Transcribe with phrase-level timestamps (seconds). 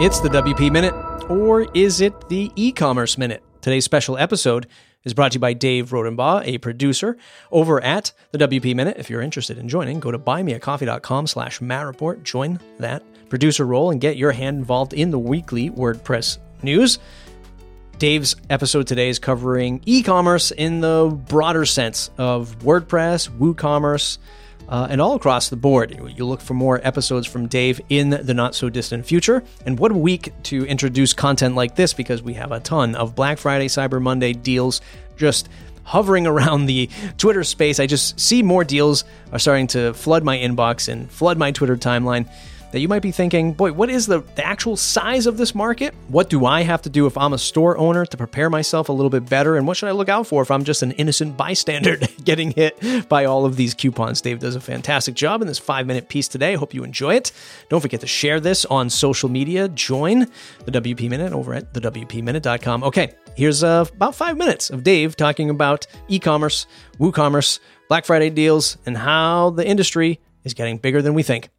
[0.00, 0.92] It's the WP Minute,
[1.30, 3.44] or is it the e commerce minute?
[3.60, 4.66] Today's special episode
[5.04, 7.16] is brought to you by Dave Rodenbaugh, a producer
[7.52, 8.96] over at the WP Minute.
[8.98, 12.24] If you're interested in joining, go to buymeacoffee.com slash mattreport.
[12.24, 16.98] Join that producer role, and get your hand involved in the weekly WordPress news.
[17.98, 24.18] Dave's episode today is covering e commerce in the broader sense of WordPress, WooCommerce,
[24.68, 25.98] uh, and all across the board.
[26.16, 29.42] You'll look for more episodes from Dave in the not so distant future.
[29.66, 33.14] And what a week to introduce content like this because we have a ton of
[33.14, 34.80] Black Friday, Cyber Monday deals
[35.16, 35.48] just
[35.84, 37.78] hovering around the Twitter space.
[37.78, 41.76] I just see more deals are starting to flood my inbox and flood my Twitter
[41.76, 42.28] timeline
[42.74, 45.94] that you might be thinking, boy, what is the, the actual size of this market?
[46.08, 48.92] What do I have to do if I'm a store owner to prepare myself a
[48.92, 49.56] little bit better?
[49.56, 53.08] And what should I look out for if I'm just an innocent bystander getting hit
[53.08, 54.20] by all of these coupons?
[54.20, 56.54] Dave does a fantastic job in this five minute piece today.
[56.54, 57.30] Hope you enjoy it.
[57.68, 59.68] Don't forget to share this on social media.
[59.68, 60.26] Join
[60.64, 62.82] the WP Minute over at thewpminute.com.
[62.82, 66.66] Okay, here's uh, about five minutes of Dave talking about e commerce,
[66.98, 71.50] WooCommerce, Black Friday deals, and how the industry is getting bigger than we think.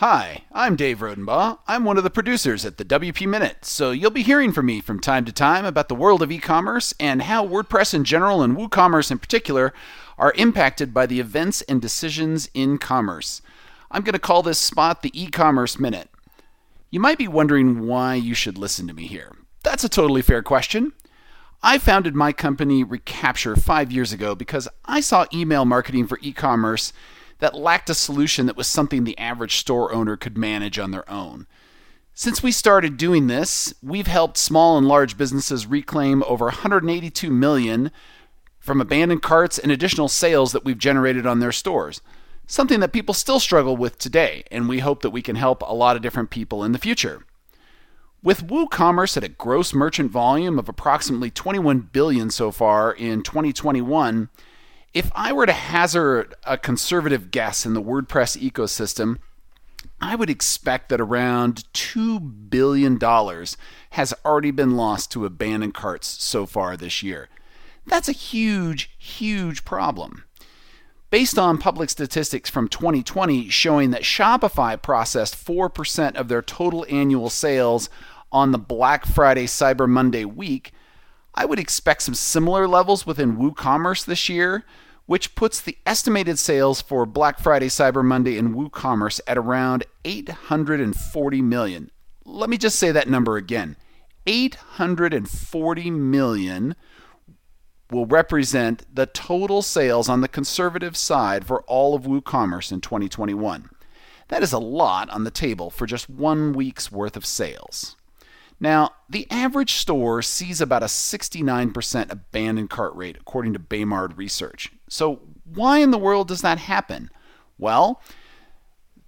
[0.00, 1.60] Hi, I'm Dave Rodenbaugh.
[1.66, 4.82] I'm one of the producers at the WP Minute, so you'll be hearing from me
[4.82, 8.42] from time to time about the world of e commerce and how WordPress in general
[8.42, 9.72] and WooCommerce in particular
[10.18, 13.40] are impacted by the events and decisions in commerce.
[13.90, 16.10] I'm going to call this spot the e commerce minute.
[16.90, 19.34] You might be wondering why you should listen to me here.
[19.62, 20.92] That's a totally fair question.
[21.62, 26.34] I founded my company Recapture five years ago because I saw email marketing for e
[26.34, 26.92] commerce
[27.38, 31.08] that lacked a solution that was something the average store owner could manage on their
[31.10, 31.46] own.
[32.14, 37.90] Since we started doing this, we've helped small and large businesses reclaim over 182 million
[38.58, 42.00] from abandoned carts and additional sales that we've generated on their stores.
[42.46, 45.74] Something that people still struggle with today, and we hope that we can help a
[45.74, 47.26] lot of different people in the future.
[48.22, 54.30] With WooCommerce at a gross merchant volume of approximately 21 billion so far in 2021,
[54.96, 59.18] if I were to hazard a conservative guess in the WordPress ecosystem,
[60.00, 62.98] I would expect that around $2 billion
[63.90, 67.28] has already been lost to abandoned carts so far this year.
[67.84, 70.24] That's a huge, huge problem.
[71.10, 77.28] Based on public statistics from 2020 showing that Shopify processed 4% of their total annual
[77.28, 77.90] sales
[78.32, 80.72] on the Black Friday Cyber Monday week,
[81.34, 84.64] I would expect some similar levels within WooCommerce this year,
[85.06, 91.42] which puts the estimated sales for Black Friday, Cyber Monday, and WooCommerce at around 840
[91.42, 91.90] million.
[92.24, 93.76] Let me just say that number again
[94.26, 96.74] 840 million
[97.90, 103.70] will represent the total sales on the conservative side for all of WooCommerce in 2021.
[104.28, 107.94] That is a lot on the table for just one week's worth of sales.
[108.58, 114.72] Now, the average store sees about a 69% abandoned cart rate, according to Baymard research.
[114.88, 117.10] So, why in the world does that happen?
[117.58, 118.00] Well,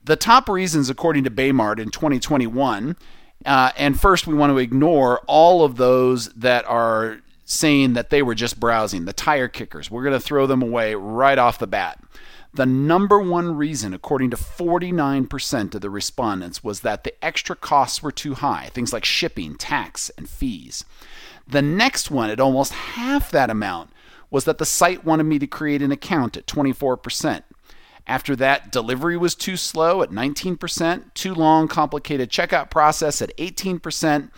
[0.05, 2.97] the top reasons, according to Baymard in 2021,
[3.47, 8.23] uh, and first we want to ignore all of those that are saying that they
[8.23, 9.91] were just browsing, the tire kickers.
[9.91, 11.99] We're going to throw them away right off the bat.
[12.59, 18.03] The number one reason, according to 49% of the respondents, was that the extra costs
[18.03, 20.85] were too high, things like shipping, tax, and fees.
[21.47, 23.91] The next one, at almost half that amount,
[24.29, 27.45] was that the site wanted me to create an account at 24%.
[28.09, 34.33] After that, delivery was too slow at 19%, too long, complicated checkout process at 18%,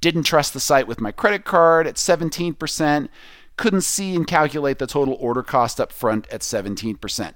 [0.00, 3.10] didn't trust the site with my credit card at 17%,
[3.58, 7.34] couldn't see and calculate the total order cost up front at 17%.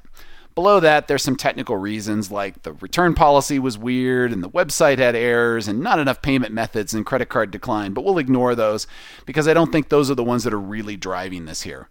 [0.61, 4.99] Below that, there's some technical reasons like the return policy was weird and the website
[4.99, 8.87] had errors and not enough payment methods and credit card decline, but we'll ignore those
[9.25, 11.89] because I don't think those are the ones that are really driving this here.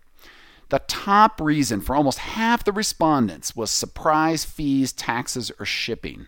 [0.70, 6.28] The top reason for almost half the respondents was surprise fees, taxes, or shipping.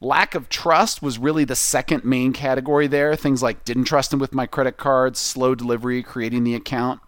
[0.00, 3.16] Lack of trust was really the second main category there.
[3.16, 7.00] Things like didn't trust them with my credit cards, slow delivery, creating the account.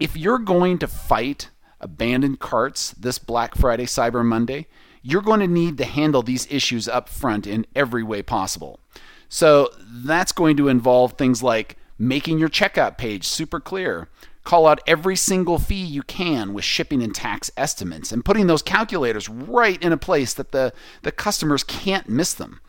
[0.00, 4.66] If you're going to fight abandoned carts this Black Friday, Cyber Monday,
[5.02, 8.80] you're going to need to handle these issues up front in every way possible.
[9.28, 14.08] So that's going to involve things like making your checkout page super clear,
[14.44, 18.62] call out every single fee you can with shipping and tax estimates, and putting those
[18.62, 20.72] calculators right in a place that the,
[21.02, 22.60] the customers can't miss them.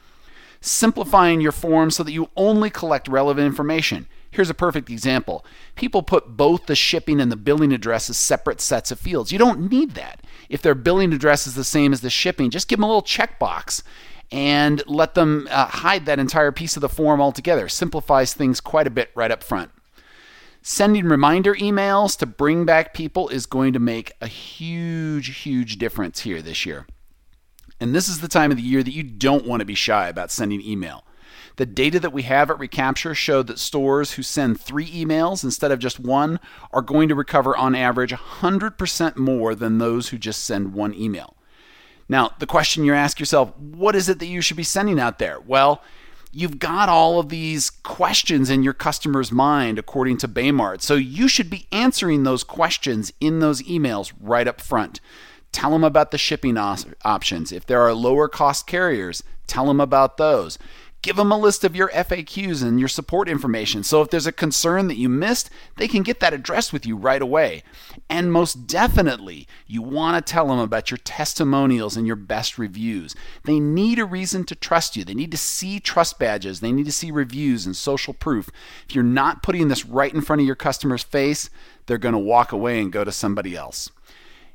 [0.62, 4.08] Simplifying your form so that you only collect relevant information.
[4.32, 5.44] Here's a perfect example.
[5.76, 9.32] People put both the shipping and the billing address as separate sets of fields.
[9.32, 10.22] You don't need that.
[10.50, 13.02] If their billing address is the same as the shipping, just give them a little
[13.02, 13.82] checkbox
[14.32, 17.68] and let them uh, hide that entire piece of the form altogether.
[17.68, 19.72] Simplifies things quite a bit right up front.
[20.62, 26.20] Sending reminder emails to bring back people is going to make a huge, huge difference
[26.20, 26.86] here this year.
[27.80, 30.10] And this is the time of the year that you don't want to be shy
[30.10, 31.06] about sending email.
[31.60, 35.74] The data that we have at Recapture showed that stores who send three emails instead
[35.74, 36.40] of just one
[36.72, 41.36] are going to recover on average 100% more than those who just send one email.
[42.08, 45.20] Now, the question you ask yourself, what is it that you should be sending out
[45.20, 45.38] there?
[45.42, 45.84] Well,
[46.32, 50.82] you've got all of these questions in your customer's mind according to Baymard.
[50.82, 55.02] So you should be answering those questions in those emails right up front.
[55.52, 57.52] Tell them about the shipping options.
[57.52, 60.58] If there are lower cost carriers, tell them about those.
[61.02, 63.84] Give them a list of your FAQs and your support information.
[63.84, 66.98] So if there's a concern that you missed, they can get that addressed with you
[66.98, 67.64] right away.
[68.10, 73.16] And most definitely, you want to tell them about your testimonials and your best reviews.
[73.46, 75.06] They need a reason to trust you.
[75.06, 76.60] They need to see trust badges.
[76.60, 78.50] They need to see reviews and social proof.
[78.88, 81.50] If you're not putting this right in front of your customer's face,
[81.86, 83.90] they're going to walk away and go to somebody else.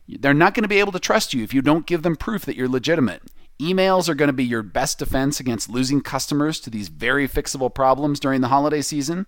[0.06, 2.44] They're not going to be able to trust you if you don't give them proof
[2.44, 3.22] that you're legitimate.
[3.64, 7.74] Emails are going to be your best defense against losing customers to these very fixable
[7.74, 9.26] problems during the holiday season.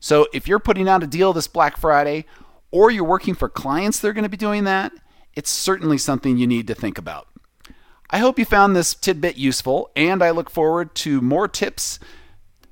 [0.00, 2.24] So if you're putting out a deal this Black Friday
[2.70, 4.92] or you're working for clients that are going to be doing that,
[5.34, 7.28] it's certainly something you need to think about.
[8.08, 11.98] I hope you found this tidbit useful, and I look forward to more tips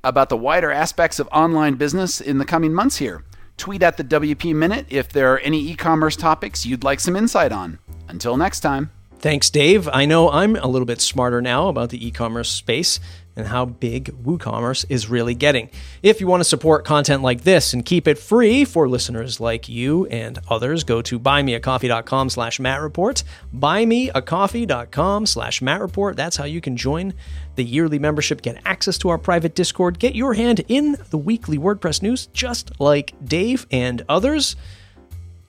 [0.03, 3.25] about the wider aspects of online business in the coming months here.
[3.59, 7.17] Tweet at the WP Minute if there are any e commerce topics you'd like some
[7.17, 7.79] insight on.
[8.09, 8.91] Until next time.
[9.23, 9.89] Thanks, Dave.
[9.89, 12.99] I know I'm a little bit smarter now about the e commerce space
[13.37, 15.71] and how big WooCommerce is really getting.
[16.03, 19.69] If you want to support content like this and keep it free for listeners like
[19.69, 23.23] you and others, go to buymeacoffee.com slash mattreport.
[23.57, 26.17] Buymeacoffee.com slash mattreport.
[26.17, 27.15] That's how you can join
[27.55, 31.59] the yearly membership, get access to our private Discord, get your hand in the weekly
[31.59, 34.57] WordPress news, just like Dave and others.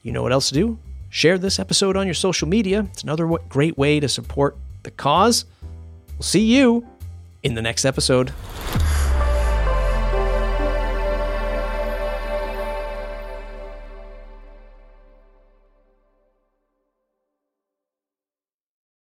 [0.03, 0.77] You know what else to do?
[1.13, 2.87] Share this episode on your social media.
[2.91, 5.45] It's another great way to support the cause.
[6.13, 6.87] We'll see you
[7.43, 8.33] in the next episode.